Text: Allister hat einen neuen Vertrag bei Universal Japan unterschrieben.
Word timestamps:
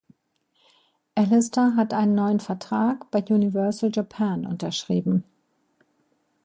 Allister 1.13 1.75
hat 1.75 1.93
einen 1.93 2.15
neuen 2.15 2.39
Vertrag 2.39 3.11
bei 3.11 3.19
Universal 3.23 3.91
Japan 3.93 4.47
unterschrieben. 4.47 5.23